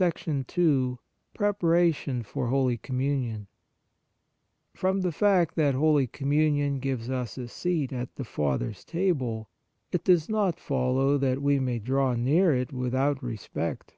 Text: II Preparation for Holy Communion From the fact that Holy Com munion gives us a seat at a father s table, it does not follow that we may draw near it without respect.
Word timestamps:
II 0.00 0.96
Preparation 1.34 2.24
for 2.24 2.48
Holy 2.48 2.76
Communion 2.78 3.46
From 4.74 5.02
the 5.02 5.12
fact 5.12 5.54
that 5.54 5.76
Holy 5.76 6.08
Com 6.08 6.30
munion 6.32 6.80
gives 6.80 7.08
us 7.08 7.38
a 7.38 7.46
seat 7.46 7.92
at 7.92 8.08
a 8.18 8.24
father 8.24 8.70
s 8.70 8.82
table, 8.82 9.50
it 9.92 10.02
does 10.02 10.28
not 10.28 10.58
follow 10.58 11.16
that 11.16 11.40
we 11.40 11.60
may 11.60 11.78
draw 11.78 12.14
near 12.14 12.52
it 12.52 12.72
without 12.72 13.22
respect. 13.22 13.94